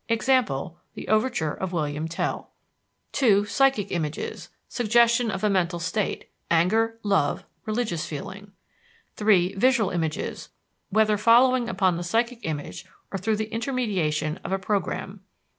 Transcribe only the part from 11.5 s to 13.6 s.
upon the psychic image or through the